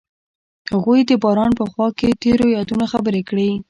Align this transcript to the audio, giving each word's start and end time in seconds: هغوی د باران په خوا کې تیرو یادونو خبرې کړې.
هغوی 0.73 0.99
د 1.09 1.11
باران 1.23 1.51
په 1.59 1.65
خوا 1.71 1.87
کې 1.97 2.17
تیرو 2.21 2.45
یادونو 2.55 2.85
خبرې 2.93 3.21
کړې. 3.29 3.49